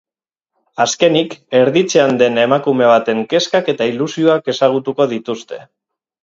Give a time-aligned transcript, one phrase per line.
[0.85, 5.63] Azkenik, erditzear den emakume baten kezkak eta ilusioak ezagutuko dituzte.